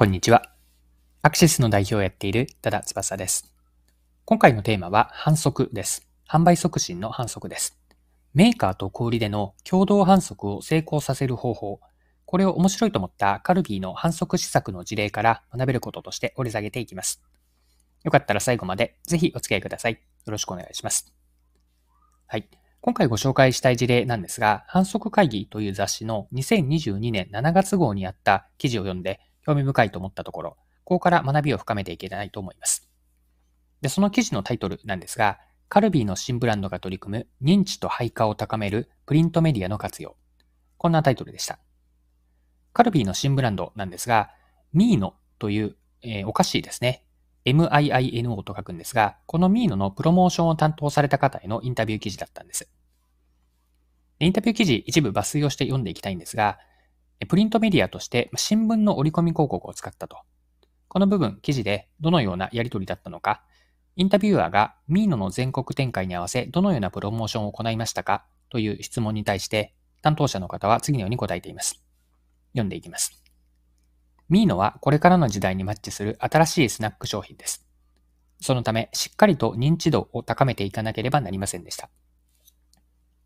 [0.00, 0.50] こんにちは。
[1.20, 3.52] アクシスの代表をやっている多田翼です。
[4.24, 6.08] 今回のテーマは反則です。
[6.26, 7.78] 販売促進の反則です。
[8.32, 11.80] メーカーと小売での共同反則を成功させる方法、
[12.24, 17.22] これを面白いと思ったカルビーの反則施策の事例から学べることとして掘り下げていきます。
[18.02, 19.92] よかったら最後までぜひお付き合いください。
[19.92, 19.98] よ
[20.32, 21.12] ろしくお願いします。
[22.26, 22.48] はい。
[22.80, 32.88] 今回ご紹介したい事例なんですが、反則会議という雑誌の2022年7月号にあった記事を読んで興味深いと思ったところ、ここから学びを深めていけないと思います。
[33.80, 40.16] で、その記事のタイトルなんですが、カルビーの新ブランドが取り組む認知と配下を高めるプリントメディアの活用。
[40.76, 41.58] こんなタイトルでした。
[42.72, 44.30] カルビーの新ブランドなんですが、
[44.72, 47.04] ミーノという、えー、お菓子ですね。
[47.44, 52.68] MIINO と書くんですが、このミーノのプロモーションを担当された方へのインタビュー記事だったんです。
[54.18, 56.58] インタビュー記事一部抜粋をして読んでいきたいんですが、
[57.26, 60.18] プリントメディアとして新聞の折り込み広告を使ったと。
[60.88, 63.42] この部分、記事でどのようなやり取りだったのか、
[63.96, 71.82] インタビュアーがミーノの全国展開に合わせどのようなプロモーションを行いましたかという質問に対して、担当者の方は次のように答えています。
[72.52, 73.22] 読んでいきます。
[74.28, 77.66] ミーノはこれからの時代にマッチする新しいスナック商品です。
[78.40, 81.90] そのため、しっかりと認知度を高めていかなければなりませんでした。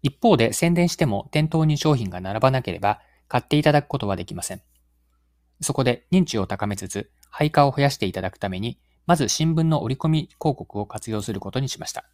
[0.03, 4.63] 一方で宣伝しても店頭に商品が並ばなければ買っていただくことはできません。
[5.61, 12.05] そこで認知を高めつつ、配下を増やしていただくために、まず新聞の折り込み広告を活用することにしました。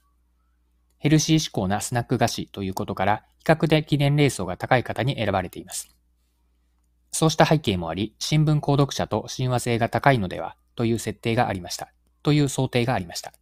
[0.98, 5.88] ヘルシー志向なスナック菓子ということから、比較的年齢層が高い方に選ばれています。
[7.12, 11.92] そうした背景もあり、新聞購読者と親和性が高いのではという設定がありました。
[12.22, 13.32] という想定がありました。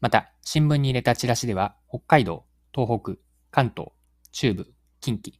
[0.00, 3.12] また、新聞に入れたチラシでは、北海道、東北、
[3.50, 3.90] 関東、
[4.32, 5.34] 中部、近畿、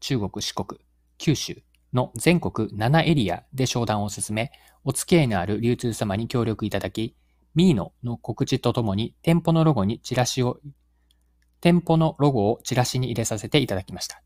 [0.00, 0.80] 中国、四国、
[1.18, 4.52] 九州の全国7エリアで商談を進め、
[4.84, 7.16] お付き合いのある流通様に協力いただき、
[7.54, 10.60] ミーノの告知とともに店舗のロゴにチラシを、
[11.60, 14.22] 店舗のロゴをチラシに入れさせていただきました。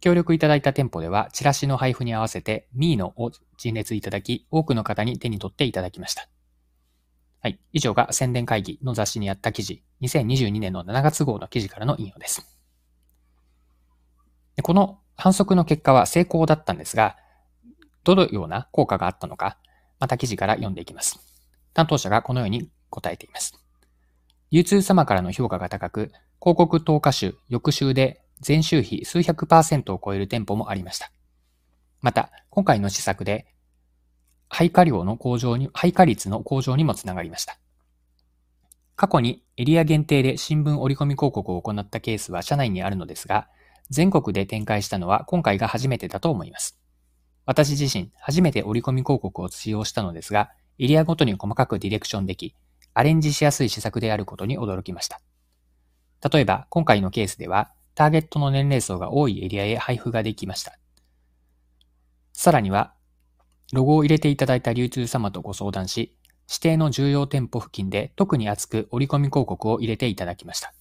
[0.00, 6.28] 協力いただいた店舗では、チラシの配布に合わせてミーノを陳列いただき、多くの方に手に取っていただきました。
[7.42, 7.58] はい。
[7.72, 12.59] 以上が宣伝会議の雑誌にあった記事、2022年の7月号の記事からの引用です。
[14.62, 17.16] この反則の結果は成功だったんですが、
[18.04, 19.58] どのような効果があったのか、
[19.98, 21.20] また記事から読んでいきます。
[21.74, 23.54] 担当者がこのように答えています。
[24.50, 31.12] 流通様からの評価が高く、広告投下週、翌週で前週比数百パーセントを超える店舗もありました。
[32.00, 33.46] また、今回の施策で、
[34.48, 37.58] 配下量の向上に、配下率の向上にもつながりました。
[38.96, 43.48] 過去にエリア限定で新聞折り込み広告を行ったケースは社内にあるのですが、
[43.90, 46.78] 全国で展開したのは今回が初めてだと思います。
[47.44, 52.54] 私自身、初めて折り込み広告を使用したのですが、エリアごとに細かくディレクションでき、
[52.94, 55.20] アレンジしやすい施策であることに驚きました。
[56.32, 60.78] 例えば、今回のケースでは、ターゲットの年齢層が多いエリアへ配布ができました。
[62.32, 62.94] さらには、
[63.72, 66.16] ロゴを入れていただいた流通様とご相談し、
[66.48, 70.72] 指定の重要店舗付近で特に厚く折り込み広告を入れていただきました。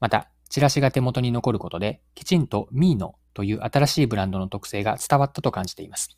[0.00, 6.16] また、チラシが手元に残ることで、きちんとミーノという新しいブランドの特性が伝わったと感じています。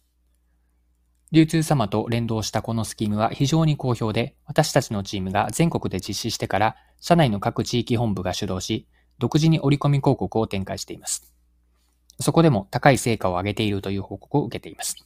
[1.31, 8.87] 流通様と連動したこのスキームは非常に好評で、私たちのチームが全国で実施してから、社内の各地域本部が主導し、
[9.19, 11.33] 独自に折り込み広告を展開しています。
[12.21, 14.97] そこでも高い成果を上げているという報告を受けています。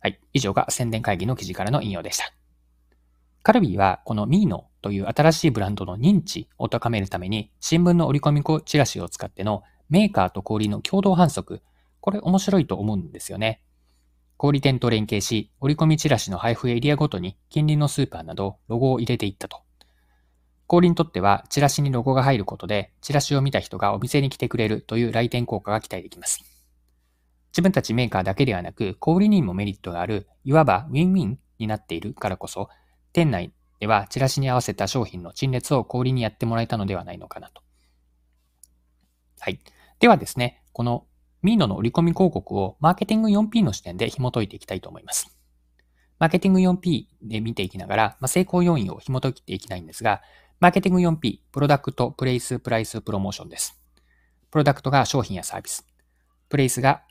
[0.00, 0.20] はい。
[0.32, 2.32] 以上が宣伝会議の記事からの引用でした。
[3.42, 11.62] カルビーはこのミーノという新しいブランドの認知を高めるために、新聞の折り込みチラシを使ってのメーカーと小売の共同販促、
[12.02, 13.62] これ面白いと思うんですよね。
[14.36, 19.62] 小売店と連携し、折り込みチラシの配布エリアごとに近隣のスーパーなどロゴを入れていったと。
[20.66, 26.44] 小売にとっては、チラシにロゴが入ることで、チラシを見た人がお店に来てくれるという来店効果が期待できます。
[27.52, 32.68] 自分たちメーカーだけではなく、小売にもメリットがある、いわばウィンウィンになっているからこそ、
[33.14, 37.62] 店内ではチラシに合わせた商品の陳列を小売にやってもらえたのではないのかなと。
[39.40, 39.60] はい。
[39.98, 41.06] ではですね、この
[41.42, 45.36] ミーノの折り込み広告をマーケティング 4P の視点で紐解いていきたいと思います。
[46.18, 50.22] マーケティング 4P で見ていきながら、まあ、成功要因を紐解いていきたいんですが、
[50.60, 53.78] マーケティング 4P、プロダクト、プレイス、プライス、プロモーションです。
[54.50, 55.86] プロダクトが商品やサービス。
[56.48, 57.02] プレイスが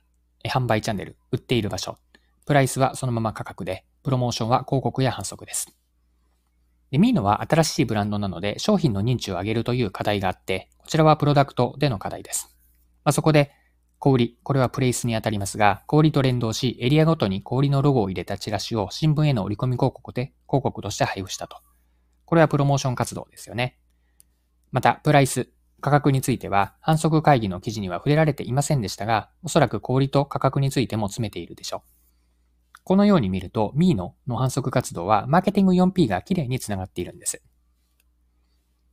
[0.46, 1.98] 販売チャンネル、売っている場所。
[2.46, 5.76] プライスはそのまま価格で、プロモーションは広告や反則です。
[6.94, 12.56] で、ミーノは新しいブランドなので商品の認知を上げるという課題があって、こちらはプロダクトでの課題です。
[13.04, 13.52] まあ、そこで
[13.98, 21.58] 小売、これはプレイスにあたりますが、小売と連動し、エリアごとに小売のロゴを入れたチラシを新聞への折り込み広告で、広告として配布したと。
[22.26, 23.80] これはプロモーション活動ですよね。
[24.72, 25.50] また、プライス、
[25.82, 31.93] 価格については、反則会議の記事には触れられていませんでしたが、おそらく小売と価格についても詰めているでしょう。
[32.84, 37.42] このように見ると、ミーノの反則活動は、マーケティング 4P がきれいにつながっているんです。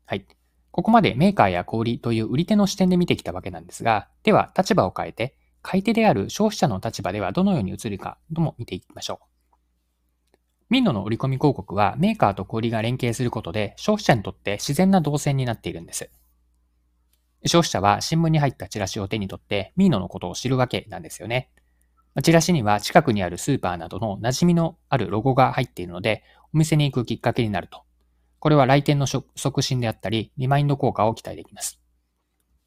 [0.07, 0.27] はい。
[0.71, 9.31] ここまでメーカーや小売という売り手の視点で見てきたわけなんですが、では立場を変えて、買い手である消費者の立場ではどのように映るかとも見ていきましょう。
[10.71, 16.11] ミンノの売り込み広告はメーカーと小売が連携することで消費者にとって自然な動線になっているんです。
[17.45, 21.51] 消費者は新聞に入ったチラシを手に取ってミーノのことを知るわけなんですよね。
[22.23, 27.85] チラシには近くにあるスーパーなどの馴染みのあるロゴが入っているので、お店に行くきっかけになると
[28.41, 31.79] これは来店の促進であったり、リマインド効果を期待できます。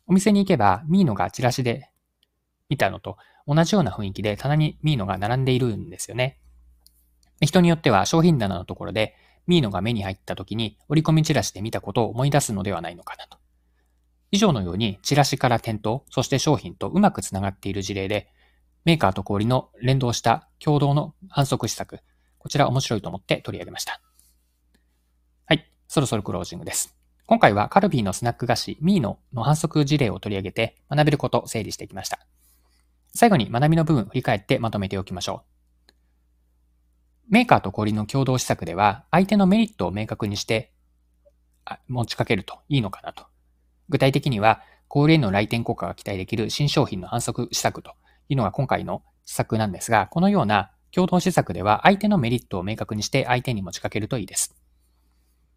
[0.05, 1.89] お店に行けば、ミーノがチラシで
[2.69, 3.17] 見たのと
[3.47, 6.39] 同じような雰囲気で棚にミーノが並んでいるんですよね。
[7.41, 9.15] 人によっては商品棚のところで
[9.47, 13.39] ミーノが目に入った時に折り込みチラシで見たことを思い出すのではないのかなと。
[14.29, 18.31] 以上のようにチラシから店頭、そして商品とうまくつながっている事例で、
[18.85, 22.01] メーカーと小売の連動した共同の反則施策、
[22.37, 24.01] こちら面白いと思って取り上げました。
[25.45, 26.93] はいそろそろクロージングです。
[27.25, 32.19] 今回はカルビーのスナック菓子ミーノの反則事例を取り上げて学べることを整理してきました。
[33.15, 35.43] 最後に学びの部分を振り返ってまとめておきましょ
[35.89, 35.93] う。
[37.29, 40.73] メーカーと小売の共同施策では相手のメリットを明確にして
[41.87, 43.23] 持ちかけるといいのかなと。
[43.87, 47.93] 具体的には小売への来店効果が期待できる新商品の反則施策と
[48.29, 54.55] いうのが今回の施策なんですが、このような共同施策では相手のメリットを明確にして相手に持ちかけるといいです。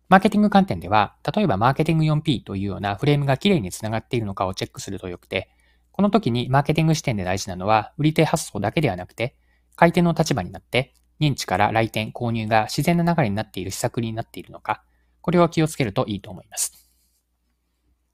[0.08, 5.50] マーケティング観点では、例えばマーケティング 4P というようなフレームがきれいにつながっているのかをチェックするとよくて、
[5.90, 9.36] この時にマーケティング視点で大事なのは、売り手発送だけではなくて、
[9.74, 14.82] 買い手の立場になって、認知から来店、購入が自然な流れになっている施策になっているのか、
[15.22, 16.88] これを気をつけるといいと思います。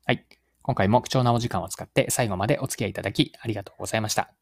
[0.06, 0.24] はい。
[0.62, 4.41] 今回も貴重なお時間を使って最後までお付き合いいただきありがとうございました。